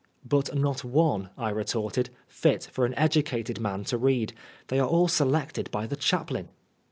[0.25, 2.09] "But not one," I retorted,"
[2.41, 4.33] fit for an educated man to read.
[4.69, 6.49] They are all selected by the chaplain."